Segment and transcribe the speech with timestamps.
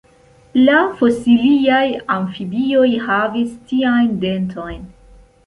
[0.59, 1.83] La fosiliaj
[2.15, 4.83] amfibioj havis tiajn dentojn.